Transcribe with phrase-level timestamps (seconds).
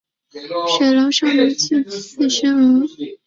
[0.79, 3.19] 水龙兽已具有次生腭。